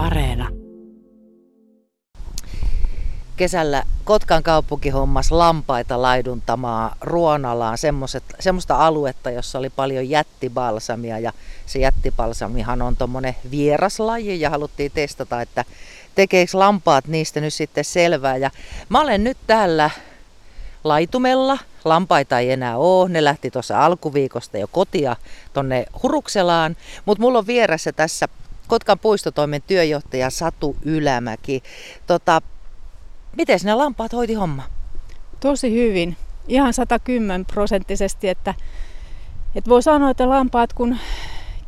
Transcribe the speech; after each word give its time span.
Areena. 0.00 0.48
Kesällä 3.36 3.82
Kotkan 4.04 4.42
kaupunki 4.42 4.90
hommas 4.90 5.32
lampaita 5.32 6.02
laiduntamaan 6.02 6.96
Ruonalaan 7.00 7.78
semmoista 8.40 8.76
aluetta, 8.86 9.30
jossa 9.30 9.58
oli 9.58 9.70
paljon 9.70 10.10
jättibalsamia 10.10 11.18
ja 11.18 11.32
se 11.66 11.78
jättibalsamihan 11.78 12.82
on 12.82 12.96
tuommoinen 12.96 13.36
vieraslaji 13.50 14.40
ja 14.40 14.50
haluttiin 14.50 14.92
testata, 14.94 15.40
että 15.42 15.64
tekeekö 16.14 16.58
lampaat 16.58 17.06
niistä 17.06 17.40
nyt 17.40 17.54
sitten 17.54 17.84
selvää. 17.84 18.36
Ja 18.36 18.50
mä 18.88 19.00
olen 19.00 19.24
nyt 19.24 19.38
täällä 19.46 19.90
laitumella. 20.84 21.58
Lampaita 21.84 22.38
ei 22.38 22.50
enää 22.50 22.76
ole. 22.76 23.08
Ne 23.08 23.24
lähti 23.24 23.50
tuossa 23.50 23.84
alkuviikosta 23.84 24.58
jo 24.58 24.68
kotia 24.68 25.16
tonne 25.52 25.86
Hurukselaan. 26.02 26.76
Mutta 27.04 27.22
mulla 27.22 27.38
on 27.38 27.46
vieressä 27.46 27.92
tässä 27.92 28.28
Kotkan 28.70 28.98
puistotoimen 28.98 29.62
työjohtaja 29.66 30.30
Satu 30.30 30.76
Ylämäki. 30.82 31.62
Tota, 32.06 32.42
miten 33.36 33.58
ne 33.64 33.74
lampaat 33.74 34.12
hoiti 34.12 34.34
homma? 34.34 34.62
Tosi 35.40 35.72
hyvin. 35.72 36.16
Ihan 36.48 36.74
110 36.74 37.44
prosenttisesti, 37.44 38.28
että, 38.28 38.54
että 39.54 39.70
voi 39.70 39.82
sanoa, 39.82 40.10
että 40.10 40.28
lampaat 40.28 40.72
kun 40.72 40.96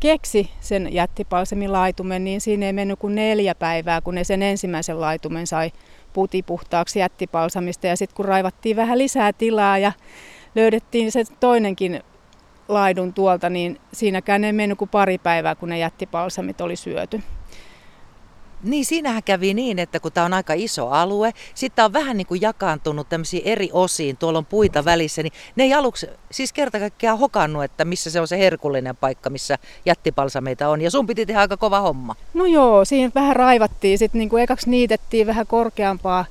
keksi 0.00 0.50
sen 0.60 0.94
jättipalsemin 0.94 1.72
laitumen, 1.72 2.24
niin 2.24 2.40
siinä 2.40 2.66
ei 2.66 2.72
mennyt 2.72 2.98
kuin 2.98 3.14
neljä 3.14 3.54
päivää, 3.54 4.00
kun 4.00 4.14
ne 4.14 4.24
sen 4.24 4.42
ensimmäisen 4.42 5.00
laitumen 5.00 5.46
sai 5.46 5.72
putipuhtaaksi 6.12 6.98
jättipalsamista. 6.98 7.86
Ja 7.86 7.96
sitten 7.96 8.16
kun 8.16 8.24
raivattiin 8.24 8.76
vähän 8.76 8.98
lisää 8.98 9.32
tilaa 9.32 9.78
ja 9.78 9.92
löydettiin 10.54 11.12
se 11.12 11.24
toinenkin 11.40 12.02
laidun 12.68 13.12
tuolta, 13.12 13.50
niin 13.50 13.80
siinäkään 13.92 14.44
ei 14.44 14.52
mennyt 14.52 14.78
kuin 14.78 14.88
pari 14.88 15.18
päivää, 15.18 15.54
kun 15.54 15.68
ne 15.68 15.78
jättipalsamit 15.78 16.60
oli 16.60 16.76
syöty. 16.76 17.22
Niin, 18.62 18.84
siinähän 18.84 19.22
kävi 19.22 19.54
niin, 19.54 19.78
että 19.78 20.00
kun 20.00 20.12
tämä 20.12 20.26
on 20.26 20.32
aika 20.32 20.52
iso 20.56 20.88
alue, 20.88 21.32
sitten 21.54 21.84
on 21.84 21.92
vähän 21.92 22.16
niin 22.16 22.26
kuin 22.26 22.40
jakaantunut 22.40 23.08
tämmöisiin 23.08 23.42
eri 23.44 23.70
osiin, 23.72 24.16
tuolla 24.16 24.38
on 24.38 24.46
puita 24.46 24.84
välissä, 24.84 25.22
niin 25.22 25.32
ne 25.56 25.64
ei 25.64 25.74
aluksi 25.74 26.06
siis 26.30 26.52
kerta 26.52 26.78
kaikkiaan 26.78 27.18
hokannut, 27.18 27.64
että 27.64 27.84
missä 27.84 28.10
se 28.10 28.20
on 28.20 28.28
se 28.28 28.38
herkullinen 28.38 28.96
paikka, 28.96 29.30
missä 29.30 29.58
jättipalsameita 29.86 30.68
on. 30.68 30.80
Ja 30.80 30.90
sun 30.90 31.06
piti 31.06 31.26
tehdä 31.26 31.40
aika 31.40 31.56
kova 31.56 31.80
homma. 31.80 32.14
No 32.34 32.46
joo, 32.46 32.84
siinä 32.84 33.10
vähän 33.14 33.36
raivattiin, 33.36 33.98
sitten 33.98 34.18
niin 34.18 34.28
kuin 34.28 34.42
ekaksi 34.42 34.70
niitettiin 34.70 35.26
vähän 35.26 35.46
korkeampaa 35.46 36.24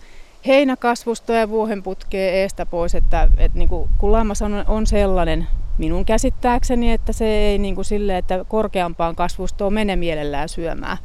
heinäkasvustoa 0.48 1.36
ja 1.36 1.50
vuohenputkea 1.50 2.32
eestä 2.32 2.66
pois, 2.66 2.96
että, 2.96 3.28
että 3.38 3.58
niin 3.58 3.70
kuin, 3.70 3.90
kun 3.98 4.12
lammas 4.12 4.42
on, 4.42 4.64
on 4.68 4.88
sellainen 4.88 5.48
minun 5.78 6.06
käsittääkseni, 6.06 6.92
että 6.92 7.14
se 7.14 7.26
ei 7.26 7.58
niin 7.58 7.76
kuin 7.76 7.86
sille, 7.86 8.18
että 8.18 8.46
korkeampaan 8.48 9.16
kasvustoon 9.16 9.74
mene 9.74 9.96
mielellään 9.96 10.50
syömään 10.50 10.98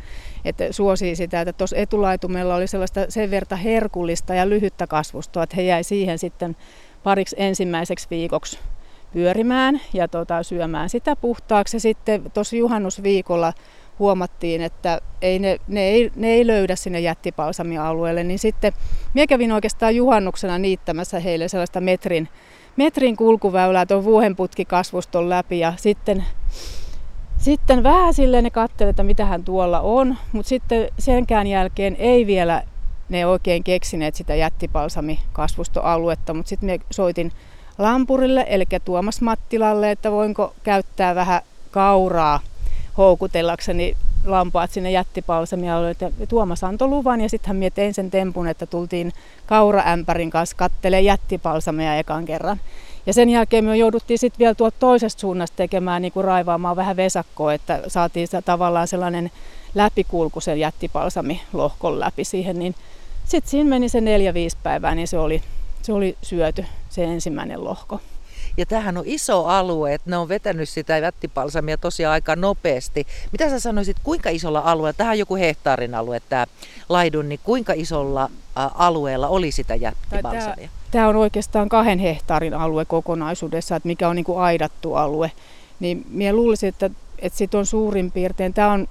että 0.47 0.64
suosii 0.70 1.17
sitä, 1.17 1.41
että 1.41 1.53
tuossa 1.53 1.77
etulaitumella 1.77 2.55
oli 2.55 2.67
sellaista 2.67 3.01
sen 3.09 3.31
verta 3.31 3.57
herkullista 3.57 4.34
ja 4.34 4.48
lyhyttä 4.48 4.87
kasvustoa, 4.87 5.42
että 5.42 5.57
he 5.57 5.62
jäi 5.62 5.84
siihen 5.84 6.19
sitten 6.19 6.57
pariksi 7.03 7.37
ensimmäiseksi 7.39 8.07
viikoksi 8.11 8.59
pyörimään 9.12 9.81
ja 9.92 10.09
tota, 10.09 10.42
syömään 10.42 10.89
sitä 10.89 11.17
puhtaaksi. 11.17 11.77
Ja 11.77 11.81
sitten 11.81 12.31
tuossa 12.34 12.57
juhannusviikolla 12.57 13.53
huomattiin, 13.98 14.62
että 14.62 15.00
ei 15.22 15.39
ne, 15.39 15.58
ne, 15.69 15.80
ei, 15.80 16.11
ne 16.16 16.28
ei 16.28 16.47
löydä 16.47 16.77
sinne 16.77 17.00
jättipalsamialueelle, 17.00 18.25
niin 18.25 18.39
sitten 18.39 18.72
minä 19.14 19.27
kävin 19.27 19.52
oikeastaan 19.52 19.97
juhannuksena 19.97 20.58
niittämässä 20.58 21.20
heille 21.20 21.48
sellaista 21.48 21.80
metrin, 21.80 22.28
metrin 22.77 23.17
kulkuväylää 23.17 23.86
tuon 23.86 24.05
vuohenputkikasvuston 24.05 25.30
läpi 25.30 25.58
ja 25.58 25.72
sitten 25.77 26.24
sitten 27.39 27.83
vähän 27.83 28.14
silleen 28.14 28.44
ne 28.44 28.50
katseli, 28.50 28.91
että 28.91 29.02
mitähän 29.02 29.44
tuolla 29.44 29.80
on, 29.80 30.17
mutta 30.33 30.48
sitten 30.48 30.89
senkään 30.98 31.47
jälkeen 31.47 31.97
ei 31.98 32.27
vielä 32.27 32.62
ne 33.08 33.27
oikein 33.27 33.64
keksineet 33.64 34.14
sitä 34.14 34.34
jättipalsamikasvustoaluetta, 34.34 36.34
mutta 36.34 36.48
sitten 36.48 36.67
me 36.67 36.78
soitin 36.91 37.33
Lampurille, 37.78 38.46
eli 38.48 38.64
Tuomas 38.84 39.20
Mattilalle, 39.20 39.90
että 39.90 40.13
voinko 40.13 40.55
käyttää 40.63 41.14
vähän 41.14 41.40
kauraa 41.70 42.40
houkutellakseni 42.98 43.96
lampaat 44.24 44.70
sinne 44.70 44.90
jättipalsamialueelle. 44.90 46.12
Ja 46.18 46.27
Tuomas 46.27 46.64
antoi 46.64 46.89
luvan 46.89 47.20
ja 47.20 47.29
sitten 47.29 47.61
hän 47.61 47.73
tein 47.74 47.95
sen 47.95 48.11
tempun, 48.11 48.48
että 48.48 48.67
tultiin 48.67 49.12
kauraämpärin 49.46 50.30
kanssa 50.30 50.57
kattelee 50.57 51.01
jättipalsamia 51.01 51.98
ekan 51.98 52.24
kerran. 52.24 52.61
Ja 53.07 53.12
sen 53.12 53.29
jälkeen 53.29 53.64
me 53.64 53.77
jouduttiin 53.77 54.18
sitten 54.18 54.39
vielä 54.39 54.55
tuolta 54.55 54.77
toisesta 54.79 55.20
suunnasta 55.20 55.57
tekemään, 55.57 56.02
niin 56.02 56.12
kuin 56.12 56.24
raivaamaan 56.24 56.77
vähän 56.77 56.96
vesakkoa, 56.96 57.55
että 57.55 57.83
saatiin 57.89 58.29
tavallaan 58.45 58.89
sellainen 58.89 59.30
läpikulku 59.74 60.40
sen 60.40 60.61
jättipalsamilohkon 60.61 62.01
läpi 62.01 62.24
siihen, 62.24 62.58
niin 62.58 62.74
sitten 63.24 63.51
siinä 63.51 63.70
meni 63.70 63.89
se 63.89 64.01
neljä 64.01 64.34
viisi 64.34 64.57
päivää, 64.63 64.95
niin 64.95 65.08
se 65.08 65.18
oli, 65.18 65.42
se 65.83 65.92
oli 65.92 66.17
syöty, 66.23 66.64
se 66.89 67.05
ensimmäinen 67.05 67.64
lohko. 67.64 68.01
Ja 68.56 68.67
tämähän 68.67 68.96
on 68.96 69.02
iso 69.06 69.44
alue, 69.44 69.94
että 69.94 70.11
ne 70.11 70.17
on 70.17 70.28
vetänyt 70.28 70.68
sitä 70.68 70.98
jättipalsamia 70.98 71.77
tosiaan 71.77 72.12
aika 72.12 72.36
nopeasti. 72.36 73.06
Mitä 73.33 73.50
sä 73.50 73.61
sanoisit, 73.61 73.96
kuinka 74.02 74.30
isolla 74.30 74.62
alueella, 74.64 74.96
tähän 74.96 75.12
on 75.12 75.18
joku 75.18 75.36
hehtaarin 75.36 75.94
alue 75.94 76.20
tämä 76.28 76.46
laidun, 76.89 77.28
niin 77.28 77.40
kuinka 77.45 77.72
isolla 77.77 78.30
alueella 78.74 79.28
oli 79.28 79.50
sitä 79.50 79.74
jättipalsamia? 79.74 80.68
Tämä 80.90 81.08
on 81.08 81.16
oikeastaan 81.16 81.68
kahden 81.68 81.98
hehtaarin 81.98 82.55
alue 82.55 82.84
kokonaisuudessa, 82.84 83.77
että 83.77 83.86
mikä 83.86 84.08
on 84.08 84.16
niin 84.16 84.24
kuin 84.24 84.39
aidattu 84.39 84.95
alue. 84.95 85.33
Niin 85.80 86.06
minä 86.08 86.33
luulisin, 86.33 86.68
että, 86.68 86.90
että 87.18 87.39
sit 87.39 87.55
on 87.55 87.66
suurin 87.66 88.12
piirtein, 88.12 88.55
tämä 88.55 88.72
on 88.72 88.89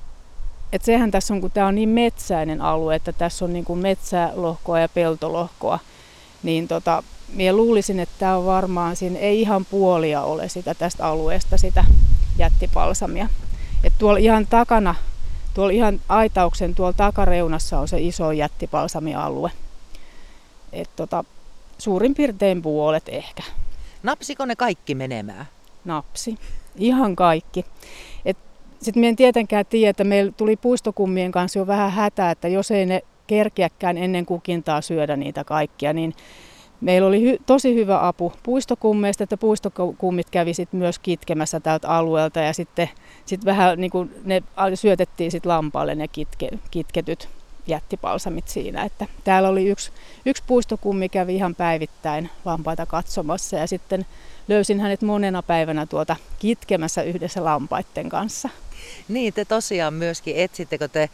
että 0.73 0.85
sehän 0.85 1.11
tässä 1.11 1.33
on, 1.33 1.41
kun 1.41 1.51
tämä 1.51 1.67
on 1.67 1.75
niin 1.75 1.89
metsäinen 1.89 2.61
alue, 2.61 2.95
että 2.95 3.13
tässä 3.13 3.45
on 3.45 3.53
niin 3.53 3.65
kuin 3.65 3.79
metsälohkoa 3.79 4.79
ja 4.79 4.89
peltolohkoa, 4.89 5.79
niin 6.43 6.67
tota, 6.67 7.03
minä 7.35 7.53
luulisin, 7.53 7.99
että 7.99 8.15
tämä 8.19 8.37
on 8.37 8.45
varmaan, 8.45 8.95
siinä 8.95 9.19
ei 9.19 9.41
ihan 9.41 9.65
puolia 9.65 10.21
ole 10.21 10.49
sitä 10.49 10.73
tästä 10.73 11.05
alueesta 11.05 11.57
sitä 11.57 11.85
jättipalsamia. 12.37 13.29
että 13.83 13.99
tuolla 13.99 14.19
ihan 14.19 14.47
takana, 14.47 14.95
tuolla 15.53 15.71
ihan 15.71 16.01
aitauksen 16.09 16.75
tuolla 16.75 16.93
takareunassa 16.93 17.79
on 17.79 17.87
se 17.87 17.97
iso 17.99 18.31
jättipalsamialue. 18.31 19.51
Et 20.73 20.89
tota, 20.95 21.23
suurin 21.77 22.15
piirtein 22.15 22.61
puolet 22.61 23.09
ehkä. 23.09 23.43
Napsiko 24.03 24.45
ne 24.45 24.55
kaikki 24.55 24.95
menemään? 24.95 25.45
Napsi. 25.85 26.35
Ihan 26.75 27.15
kaikki. 27.15 27.65
Sitten 28.81 29.01
me 29.01 29.07
en 29.07 29.15
tietenkään 29.15 29.65
tiedä, 29.65 29.89
että 29.89 30.03
meillä 30.03 30.31
tuli 30.31 30.55
puistokummien 30.55 31.31
kanssa 31.31 31.59
jo 31.59 31.67
vähän 31.67 31.91
hätää, 31.91 32.31
että 32.31 32.47
jos 32.47 32.71
ei 32.71 32.85
ne 32.85 33.01
kerkiäkään 33.27 33.97
ennen 33.97 34.25
kukintaa 34.25 34.81
syödä 34.81 35.15
niitä 35.15 35.43
kaikkia, 35.43 35.93
niin 35.93 36.15
Meillä 36.85 37.07
oli 37.07 37.19
hy- 37.33 37.43
tosi 37.45 37.75
hyvä 37.75 38.07
apu 38.07 38.33
puistokummeista, 38.43 39.23
että 39.23 39.37
puistokummit 39.37 40.29
kävi 40.29 40.53
sit 40.53 40.73
myös 40.73 40.99
kitkemässä 40.99 41.59
tältä 41.59 41.89
alueelta 41.89 42.39
ja 42.39 42.53
sitten 42.53 42.89
sit 43.25 43.45
vähän 43.45 43.81
niin 43.81 43.91
kuin 43.91 44.11
ne 44.25 44.43
syötettiin 44.75 45.31
sit 45.31 45.45
lampaalle 45.45 45.95
ne 45.95 46.07
kitke, 46.07 46.49
kitketyt 46.71 47.29
jättipalsamit 47.67 48.47
siinä. 48.47 48.83
Että 48.83 49.07
täällä 49.23 49.49
oli 49.49 49.65
yksi, 49.69 49.91
yksi 50.25 50.43
puistokummi 50.47 51.09
kävi 51.09 51.35
ihan 51.35 51.55
päivittäin 51.55 52.29
lampaita 52.45 52.85
katsomassa 52.85 53.55
ja 53.55 53.67
sitten 53.67 54.05
löysin 54.47 54.79
hänet 54.79 55.01
monena 55.01 55.43
päivänä 55.43 55.85
tuota 55.85 56.15
kitkemässä 56.39 57.03
yhdessä 57.03 57.43
lampaiden 57.43 58.09
kanssa. 58.09 58.49
Niin, 59.07 59.33
te 59.33 59.45
tosiaan 59.45 59.93
myöskin 59.93 60.35
etsittekö 60.37 60.87
te 60.87 61.09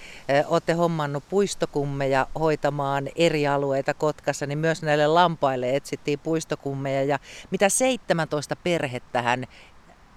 olette 0.47 0.73
hommannut 0.73 1.23
puistokummeja 1.29 2.27
hoitamaan 2.39 3.09
eri 3.15 3.47
alueita 3.47 3.93
Kotkassa, 3.93 4.45
niin 4.45 4.57
myös 4.57 4.81
näille 4.81 5.07
lampaille 5.07 5.75
etsittiin 5.75 6.19
puistokummeja 6.19 7.03
ja 7.03 7.19
mitä 7.51 7.69
17 7.69 8.55
perhettähän 8.55 9.45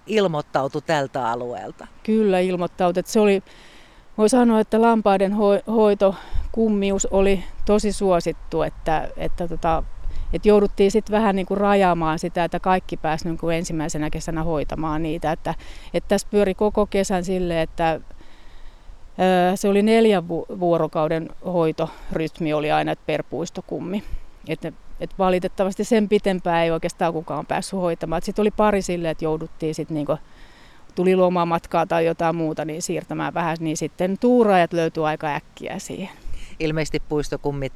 ilmoittautui 0.07 0.83
tältä 0.83 1.31
alueelta? 1.31 1.87
Kyllä 2.03 2.41
ilmoittautui, 2.41 3.03
se 3.07 3.21
oli, 3.21 3.43
voi 4.19 4.29
sanoa, 4.29 4.61
että 4.61 4.83
lampaiden 4.83 5.33
ho- 5.33 5.73
hoito 5.73 6.15
kummius 6.53 7.07
oli 7.07 7.45
tosi 7.67 7.93
suosittu, 7.93 8.63
että, 8.63 9.09
että 9.17 9.49
tota, 9.49 9.83
et 10.33 10.47
jouduttiin 10.47 10.91
sitten 10.91 11.17
vähän 11.17 11.37
niin 11.37 11.47
kuin 11.47 11.59
rajaamaan 11.59 12.19
sitä, 12.19 12.45
että 12.45 12.61
kaikki 12.61 12.97
pääsivät 12.97 13.31
niin 13.31 13.39
kuin 13.39 13.57
ensimmäisenä 13.57 14.11
kesänä 14.11 14.43
hoitamaan 14.43 15.03
niitä. 15.03 15.33
Että, 15.33 15.55
että 15.95 16.09
tässä 16.09 16.29
pyöri 16.31 16.55
koko 16.55 16.87
kesän 16.87 17.25
sille, 17.25 17.63
että 17.63 18.01
se 19.55 19.69
oli 19.69 19.83
neljän 19.83 20.29
vuorokauden 20.29 21.31
hoitorytmi 21.47 22.53
oli 22.53 22.73
aina 22.73 22.93
että 22.93 23.07
per 23.07 23.23
puistokummi. 23.23 24.03
Että 24.49 24.73
et 25.01 25.11
valitettavasti 25.19 25.85
sen 25.85 26.09
pitempään 26.09 26.65
ei 26.65 26.71
oikeastaan 26.71 27.13
kukaan 27.13 27.47
päässyt 27.47 27.81
hoitamaan. 27.81 28.23
Sitten 28.23 28.43
oli 28.43 28.51
pari 28.51 28.83
sille, 28.83 29.11
että 29.11 29.25
jouduttiin 29.25 29.75
sitten 29.75 29.95
niinku, 29.95 30.17
tuli 30.95 31.17
lomamatkaa 31.17 31.87
tai 31.87 32.07
jotain 32.07 32.37
muuta, 32.37 32.65
niin 32.65 32.83
siirtämään 32.83 33.35
vähän, 33.35 33.57
niin 33.61 33.77
sitten 33.77 34.17
tuuraajat 34.21 34.73
löytyi 34.73 35.05
aika 35.05 35.27
äkkiä 35.35 35.79
siihen. 35.79 36.11
Ilmeisesti 36.61 37.03
puistokummit 37.09 37.73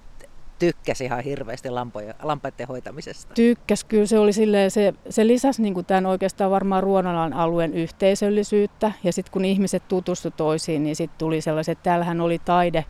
tykkäsi 0.59 1.05
ihan 1.05 1.25
hirveästi 1.25 1.71
lampoja, 1.71 2.15
lampaiden 2.23 2.69
hoitamisesta? 2.69 3.35
Tykkäs, 3.35 3.85
kyllä 3.85 4.07
se 4.07 4.19
oli 4.19 4.33
silleen, 4.33 4.71
se, 4.71 4.95
se 5.11 5.27
lisäsi 5.27 5.63
niin 5.63 5.85
tämän 5.85 6.07
oikeastaan 6.07 6.51
varmaan 6.51 6.83
Ruonalan 6.83 7.33
alueen 7.33 7.75
yhteisöllisyyttä. 7.75 8.93
Ja 9.05 9.13
sitten 9.13 9.33
kun 9.33 9.45
ihmiset 9.45 9.83
tutustu 9.89 10.31
toisiin, 10.31 10.85
niin 10.85 10.97
sitten 10.97 11.19
tuli 11.19 11.41
sellaiset, 11.41 11.83
täällähän 11.83 12.21
oli 12.21 12.39
taide, 12.45 12.85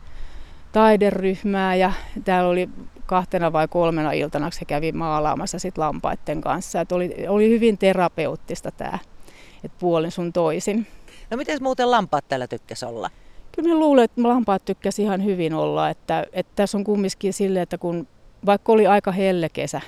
taideryhmää 0.71 1.75
ja 1.75 1.91
täällä 2.23 2.49
oli 2.49 2.69
kahtena 3.05 3.53
vai 3.53 3.67
kolmena 3.67 4.11
iltana 4.11 4.51
se 4.51 4.65
kävi 4.65 4.91
maalaamassa 4.91 5.59
sit 5.59 5.77
lampaiden 5.77 6.41
kanssa. 6.41 6.81
Et 6.81 6.91
oli, 6.91 7.15
oli 7.27 7.49
hyvin 7.49 7.77
terapeuttista 7.77 8.71
tämä, 8.71 8.99
että 9.63 9.77
puolin 9.79 10.11
sun 10.11 10.33
toisin. 10.33 10.87
No 11.31 11.37
miten 11.37 11.63
muuten 11.63 11.91
lampaat 11.91 12.27
täällä 12.27 12.47
tykkäs 12.47 12.83
olla? 12.83 13.09
Kyllä 13.51 13.69
mä 13.69 13.79
luulen, 13.79 14.03
että 14.03 14.23
lampaat 14.23 14.65
tykkäsi 14.65 15.03
ihan 15.03 15.25
hyvin 15.25 15.53
olla. 15.53 15.89
Että, 15.89 16.25
että 16.33 16.51
tässä 16.55 16.77
on 16.77 16.83
kumminkin 16.83 17.33
silleen, 17.33 17.63
että 17.63 17.77
kun 17.77 18.07
vaikka 18.45 18.71
oli 18.71 18.87
aika 18.87 19.11
helle 19.11 19.49
kesä, 19.49 19.81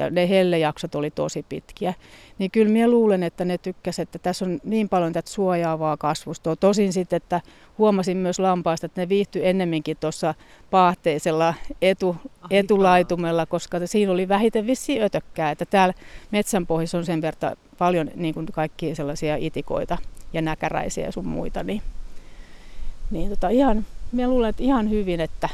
ja 0.00 0.10
ne 0.10 0.28
hellejaksot 0.28 0.94
oli 0.94 1.10
tosi 1.10 1.44
pitkiä, 1.48 1.94
niin 2.38 2.50
kyllä 2.50 2.72
minä 2.72 2.88
luulen, 2.88 3.22
että 3.22 3.44
ne 3.44 3.58
tykkäsivät, 3.58 4.08
että 4.08 4.18
tässä 4.18 4.44
on 4.44 4.60
niin 4.64 4.88
paljon 4.88 5.12
tätä 5.12 5.30
suojaavaa 5.30 5.96
kasvustoa. 5.96 6.56
Tosin 6.56 6.92
sitten, 6.92 7.16
että 7.16 7.40
huomasin 7.78 8.16
myös 8.16 8.38
lampaista, 8.38 8.86
että 8.86 9.00
ne 9.00 9.08
viihtyi 9.08 9.46
ennemminkin 9.46 9.96
tuossa 10.00 10.34
paahteisella 10.70 11.54
etu, 11.82 12.16
etulaitumella, 12.50 13.46
koska 13.46 13.78
siinä 13.84 14.12
oli 14.12 14.28
vähiten 14.28 14.66
vissi 14.66 15.02
ötökkää, 15.02 15.50
että 15.50 15.64
täällä 15.64 15.94
metsän 16.30 16.66
pohjassa 16.66 16.98
on 16.98 17.04
sen 17.04 17.22
verran 17.22 17.56
paljon 17.78 18.10
niin 18.14 18.34
kuin 18.34 18.46
kaikki 18.52 18.94
sellaisia 18.94 19.36
itikoita 19.36 19.98
ja 20.32 20.42
näkäräisiä 20.42 21.04
ja 21.04 21.12
sun 21.12 21.28
muita, 21.28 21.62
niin, 21.62 21.82
niin 23.10 23.30
tota, 23.30 23.48
ihan, 23.48 23.86
minä 24.12 24.28
luulen, 24.28 24.50
että 24.50 24.62
ihan 24.62 24.90
hyvin, 24.90 25.20
että. 25.20 25.48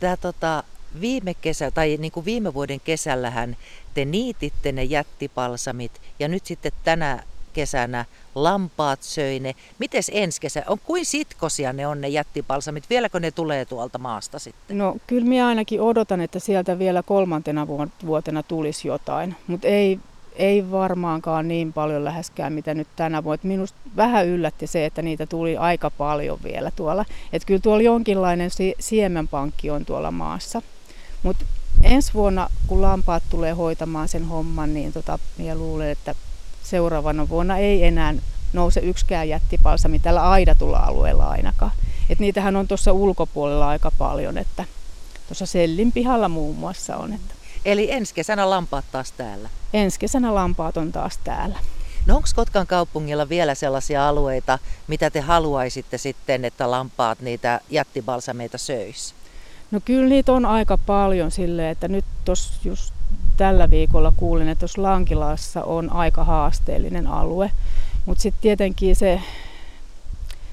Tämä 0.00 0.16
tota, 0.16 0.62
viime 1.00 1.34
kesä, 1.34 1.70
tai 1.70 1.96
niin 2.00 2.12
kuin 2.12 2.26
viime 2.26 2.54
vuoden 2.54 2.80
kesällähän 2.80 3.56
te 3.94 4.04
niititte 4.04 4.72
ne 4.72 4.84
jättipalsamit 4.84 6.00
ja 6.18 6.28
nyt 6.28 6.46
sitten 6.46 6.72
tänä 6.84 7.22
kesänä 7.54 8.04
lampaat 8.34 9.02
söi 9.02 9.40
ne. 9.40 9.54
Mites 9.78 10.10
ensi 10.14 10.40
kesä? 10.40 10.62
On 10.66 10.78
kuin 10.84 11.06
sitkosia 11.06 11.72
ne 11.72 11.86
on 11.86 12.00
ne 12.00 12.08
jättipalsamit? 12.08 12.90
Vieläkö 12.90 13.20
ne 13.20 13.30
tulee 13.30 13.64
tuolta 13.64 13.98
maasta 13.98 14.38
sitten? 14.38 14.78
No 14.78 14.96
kyllä 15.06 15.26
minä 15.26 15.46
ainakin 15.46 15.80
odotan, 15.80 16.20
että 16.20 16.38
sieltä 16.38 16.78
vielä 16.78 17.02
kolmantena 17.02 17.66
vuotena 18.06 18.42
tulisi 18.42 18.88
jotain, 18.88 19.36
mutta 19.46 19.68
ei, 19.68 19.98
ei 20.36 20.70
varmaankaan 20.70 21.48
niin 21.48 21.72
paljon 21.72 22.04
läheskään, 22.04 22.52
mitä 22.52 22.74
nyt 22.74 22.88
tänä 22.96 23.24
vuonna. 23.24 23.40
Minusta 23.42 23.78
vähän 23.96 24.26
yllätti 24.26 24.66
se, 24.66 24.84
että 24.84 25.02
niitä 25.02 25.26
tuli 25.26 25.56
aika 25.56 25.90
paljon 25.90 26.38
vielä 26.42 26.70
tuolla. 26.76 27.04
Että 27.32 27.46
kyllä 27.46 27.60
tuolla 27.60 27.82
jonkinlainen 27.82 28.50
siemenpankki 28.78 29.70
on 29.70 29.84
tuolla 29.84 30.10
maassa. 30.10 30.62
Mutta 31.24 31.44
ensi 31.82 32.14
vuonna, 32.14 32.48
kun 32.66 32.82
lampaat 32.82 33.22
tulee 33.30 33.52
hoitamaan 33.52 34.08
sen 34.08 34.24
homman, 34.24 34.74
niin 34.74 34.92
tota, 34.92 35.18
minä 35.38 35.54
luulen, 35.54 35.90
että 35.90 36.14
seuraavana 36.62 37.28
vuonna 37.28 37.58
ei 37.58 37.84
enää 37.84 38.14
nouse 38.52 38.80
yksikään 38.80 39.28
jättipalsami 39.28 39.98
tällä 39.98 40.30
aidatulla 40.30 40.78
alueella 40.78 41.28
ainakaan. 41.28 41.72
Et 42.10 42.18
niitähän 42.18 42.56
on 42.56 42.68
tuossa 42.68 42.92
ulkopuolella 42.92 43.68
aika 43.68 43.90
paljon, 43.90 44.38
että 44.38 44.64
tuossa 45.28 45.46
Sellin 45.46 45.92
pihalla 45.92 46.28
muun 46.28 46.56
muassa 46.56 46.96
on. 46.96 47.12
Että 47.12 47.34
Eli 47.64 47.92
ensi 47.92 48.14
kesänä 48.14 48.50
lampaat 48.50 48.84
taas 48.92 49.12
täällä? 49.12 49.48
Ensi 49.72 50.00
kesänä 50.00 50.34
lampaat 50.34 50.76
on 50.76 50.92
taas 50.92 51.18
täällä. 51.24 51.58
No 52.06 52.16
onko 52.16 52.28
Kotkan 52.34 52.66
kaupungilla 52.66 53.28
vielä 53.28 53.54
sellaisia 53.54 54.08
alueita, 54.08 54.58
mitä 54.86 55.10
te 55.10 55.20
haluaisitte 55.20 55.98
sitten, 55.98 56.44
että 56.44 56.70
lampaat 56.70 57.20
niitä 57.20 57.60
jättibalsameita 57.70 58.58
söis? 58.58 59.14
No 59.74 59.80
kyllä 59.84 60.08
niitä 60.08 60.32
on 60.32 60.46
aika 60.46 60.78
paljon 60.78 61.30
silleen, 61.30 61.68
että 61.68 61.88
nyt 61.88 62.04
tuossa 62.24 62.68
just 62.68 62.94
tällä 63.36 63.70
viikolla 63.70 64.12
kuulin, 64.16 64.48
että 64.48 64.60
tuossa 64.60 64.82
Lankilassa 64.82 65.64
on 65.64 65.92
aika 65.92 66.24
haasteellinen 66.24 67.06
alue. 67.06 67.50
Mutta 68.06 68.22
sitten 68.22 68.42
tietenkin 68.42 68.96
se, 68.96 69.20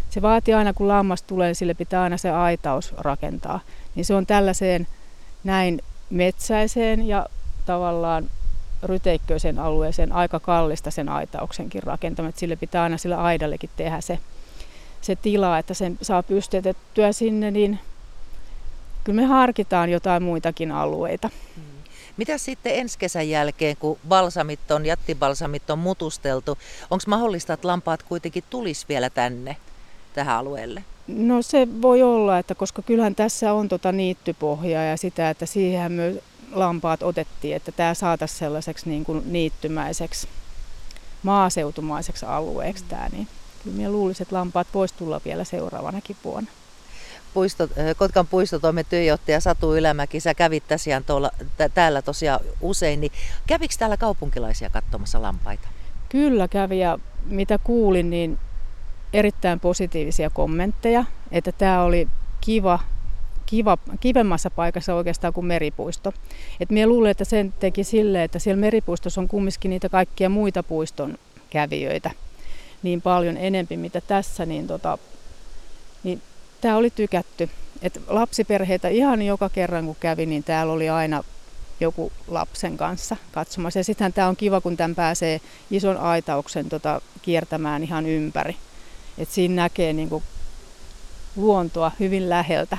se 0.10 0.22
vaatii 0.22 0.54
aina, 0.54 0.74
kun 0.74 0.88
lammas 0.88 1.24
tulee, 1.24 1.54
sille 1.54 1.74
pitää 1.74 2.04
aina 2.04 2.18
se 2.18 2.32
aitaus 2.32 2.94
rakentaa. 2.98 3.60
Niin 3.96 4.06
se 4.06 4.16
on 4.16 4.26
tällaiseen 4.26 4.88
näin 5.44 5.82
metsäiseen 6.10 7.08
ja 7.08 7.26
tavallaan 7.66 8.30
ryteikköisen 8.84 9.60
alueeseen 9.60 10.12
aika 10.12 10.40
kallista 10.40 10.92
sen 10.92 11.10
aitauksenkin 11.10 11.84
rakentaminen. 11.84 12.34
Sille 12.38 12.56
pitää 12.56 12.84
aina 12.84 12.98
sillä 12.98 13.24
aidallekin 13.24 13.70
tehdä 13.76 14.02
se, 14.02 14.20
se 15.02 15.16
tila, 15.16 15.58
että 15.58 15.74
sen 15.74 15.98
saa 16.02 16.24
pystytettyä 16.24 17.12
sinne, 17.12 17.52
niin 17.52 17.80
kyllä 19.04 19.22
me 19.22 19.28
harkitaan 19.28 19.90
jotain 19.90 20.24
muitakin 20.24 20.72
alueita. 20.72 21.30
Mm. 21.58 21.64
Mitä 22.18 22.38
sitten 22.38 22.76
ensi 22.76 23.00
kesän 23.00 23.30
jälkeen, 23.30 23.78
kun 23.78 23.98
balsamit 24.08 24.72
on, 24.72 24.86
jättibalsamit 24.86 25.70
on 25.70 25.80
mutusteltu, 25.80 26.58
onko 26.90 27.04
mahdollista, 27.08 27.54
että 27.54 27.68
lampaat 27.68 28.04
kuitenkin 28.04 28.44
tulisi 28.50 28.86
vielä 28.90 29.10
tänne, 29.10 29.58
tähän 30.14 30.38
alueelle? 30.38 30.84
No 31.08 31.42
se 31.42 31.68
voi 31.82 32.02
olla, 32.02 32.38
että 32.38 32.56
koska 32.56 32.82
kyllähän 32.82 33.16
tässä 33.16 33.54
on 33.54 33.70
tota 33.70 33.92
niittypohjaa 33.92 34.84
ja 34.84 34.98
sitä, 34.98 35.30
että 35.30 35.46
siihen 35.46 35.92
myös 35.92 36.18
lampaat 36.52 37.04
otettiin, 37.04 37.56
että 37.56 37.72
tämä 37.72 37.94
saataisiin 37.94 38.40
sellaiseksi 38.40 38.90
niin 38.90 39.06
kuin 39.06 39.24
niittymäiseksi, 39.34 40.28
maaseutumaiseksi 41.24 42.26
alueeksi 42.26 42.84
tämä, 42.90 43.10
niin 43.12 43.28
kyllä 43.64 43.78
minä 43.78 43.92
luulisin, 43.92 44.24
että 44.24 44.36
lampaat 44.36 44.68
voisi 44.74 44.94
tulla 44.98 45.22
vielä 45.26 45.44
seuraavanakin 45.44 46.18
vuonna 46.24 46.52
puisto, 47.34 47.68
Kotkan 47.98 48.28
puistotoimen 48.28 48.86
työjohtaja 48.90 49.40
Satu 49.40 49.76
Ylämäki, 49.76 50.20
sä 50.20 50.34
kävit 50.34 50.68
tosiaan 50.68 51.04
tuolla, 51.04 51.32
t- 51.58 51.74
täällä 51.74 52.02
tosiaan 52.02 52.40
usein, 52.62 53.02
niin 53.02 53.12
kävikö 53.48 53.76
täällä 53.80 53.98
kaupunkilaisia 53.98 54.70
katsomassa 54.70 55.22
lampaita? 55.22 55.68
Kyllä 56.10 56.48
kävi 56.48 56.80
ja 56.80 57.00
mitä 57.26 57.60
kuulin, 57.64 58.10
niin 58.10 58.40
erittäin 59.14 59.60
positiivisia 59.60 60.30
kommentteja, 60.30 61.06
että 61.32 61.52
tämä 61.52 61.84
oli 61.84 62.08
kiva, 62.42 62.80
kiva, 63.46 63.78
kivemmassa 64.00 64.52
paikassa 64.52 64.96
oikeastaan 64.96 65.34
kuin 65.34 65.46
meripuisto. 65.46 66.14
Et 66.60 66.70
minä 66.70 66.88
luulen, 66.88 67.12
että 67.12 67.26
sen 67.26 67.54
teki 67.60 67.84
sille, 67.84 68.24
että 68.24 68.40
siellä 68.40 68.62
meripuistossa 68.62 69.22
on 69.22 69.28
kumminkin 69.28 69.70
niitä 69.70 69.90
kaikkia 69.90 70.30
muita 70.30 70.64
puiston 70.64 71.18
kävijöitä 71.50 72.12
niin 72.84 73.02
paljon 73.02 73.38
enempi, 73.38 73.78
mitä 73.78 74.02
tässä, 74.02 74.46
niin, 74.46 74.68
tota, 74.68 74.98
niin 76.04 76.22
tämä 76.62 76.78
oli 76.78 76.90
tykätty. 76.90 77.50
Et 77.82 78.02
lapsiperheitä 78.08 78.88
ihan 78.88 79.22
joka 79.22 79.50
kerran 79.50 79.86
kun 79.86 79.96
kävi, 80.00 80.26
niin 80.26 80.44
täällä 80.44 80.74
oli 80.74 80.90
aina 80.90 81.24
joku 81.80 82.12
lapsen 82.28 82.78
kanssa 82.78 83.18
katsomassa. 83.32 83.80
Ja 83.80 83.84
sittenhän 83.84 84.14
tämä 84.14 84.28
on 84.28 84.36
kiva, 84.36 84.62
kun 84.62 84.78
tämän 84.78 84.96
pääsee 84.96 85.42
ison 85.72 85.98
aitauksen 85.98 86.70
tota, 86.70 87.02
kiertämään 87.22 87.84
ihan 87.84 88.06
ympäri. 88.06 88.56
Et 89.18 89.30
siinä 89.30 89.56
näkee 89.56 89.94
niinku 89.94 90.24
luontoa 91.36 91.92
hyvin 92.00 92.30
läheltä. 92.30 92.78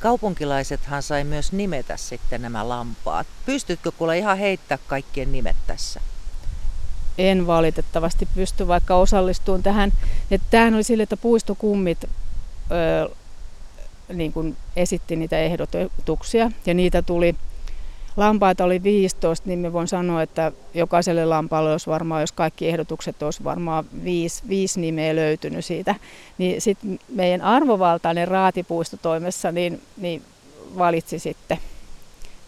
Kaupunkilaisethan 0.00 1.02
sai 1.02 1.24
myös 1.24 1.52
nimetä 1.52 1.96
sitten 1.96 2.42
nämä 2.42 2.68
lampaat. 2.68 3.26
Pystytkö 3.46 3.92
kuule 3.92 4.18
ihan 4.18 4.38
heittää 4.38 4.78
kaikkien 4.86 5.32
nimet 5.32 5.56
tässä? 5.66 6.00
En 7.18 7.46
valitettavasti 7.46 8.28
pysty 8.34 8.68
vaikka 8.68 8.96
osallistumaan 8.96 9.62
tähän. 9.62 9.92
Että 10.30 10.46
tämähän 10.50 10.74
oli 10.74 10.82
sille, 10.82 11.02
että 11.02 11.16
puistokummit 11.16 12.04
öö, 12.70 13.08
niin 14.12 14.32
kuin 14.32 14.56
esitti 14.76 15.16
niitä 15.16 15.38
ehdotuksia 15.38 16.50
ja 16.66 16.74
niitä 16.74 17.02
tuli 17.02 17.34
Lampaita 18.16 18.64
oli 18.64 18.82
15, 18.82 19.48
niin 19.48 19.58
me 19.58 19.72
voin 19.72 19.88
sanoa, 19.88 20.22
että 20.22 20.52
jokaiselle 20.74 21.24
lampaalle 21.24 21.72
olisi 21.72 21.86
varmaan, 21.86 22.20
jos 22.20 22.32
kaikki 22.32 22.68
ehdotukset 22.68 23.22
olisi 23.22 23.44
varmaan 23.44 23.84
viisi, 24.04 24.42
viisi 24.48 24.80
nimeä 24.80 25.16
löytynyt 25.16 25.64
siitä. 25.64 25.94
Niin 26.38 26.60
sitten 26.60 26.98
meidän 27.08 27.42
arvovaltainen 27.42 28.28
raatipuistotoimessa 28.28 29.52
niin, 29.52 29.82
niin 29.96 30.22
valitsi 30.78 31.18
sitten 31.18 31.58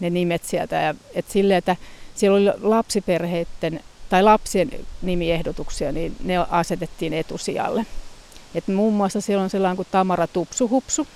ne 0.01 0.11
nimet 0.11 0.45
sieltä. 0.45 0.77
Ja, 0.77 0.95
et 1.15 1.29
sille, 1.29 1.57
että 1.57 1.77
siellä 2.15 2.37
oli 2.37 2.59
lapsiperheiden 2.63 3.81
tai 4.13 4.23
lapsien 4.23 4.71
nimiehdotuksia, 5.03 5.93
niin 5.93 6.17
ne 6.25 6.39
asetettiin 6.39 7.13
etusijalle. 7.13 7.87
Et 8.55 8.69
muun 8.69 8.95
muassa 8.95 9.21
siellä 9.21 9.45
on 9.45 9.51
sellainen 9.51 9.77
kuin 9.77 9.89
Tamara 9.91 10.27
Tupsuhupsu 10.27 11.07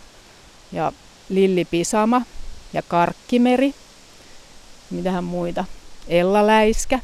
ja 0.72 0.92
Lilli 1.28 1.64
Pisama 1.64 2.22
ja 2.72 2.82
Karkkimeri. 2.82 3.74
Mitähän 4.90 5.24
muita? 5.24 5.64
Ella 6.08 6.46
Läiskä. 6.46 7.00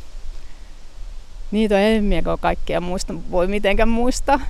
Niitä 1.50 1.74
on 1.74 1.80
en 1.80 2.04
kaikkea 2.40 2.80
muista, 2.80 3.14
voi 3.30 3.46
mitenkään 3.46 3.88
muistaa. 3.88 4.40